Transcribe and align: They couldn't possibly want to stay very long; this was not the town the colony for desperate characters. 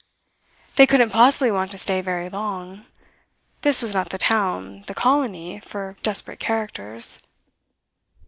They 0.77 0.87
couldn't 0.87 1.11
possibly 1.11 1.51
want 1.51 1.69
to 1.69 1.77
stay 1.77 2.01
very 2.01 2.27
long; 2.27 2.87
this 3.61 3.83
was 3.83 3.93
not 3.93 4.09
the 4.09 4.17
town 4.17 4.83
the 4.87 4.95
colony 4.95 5.59
for 5.59 5.95
desperate 6.01 6.39
characters. 6.39 7.21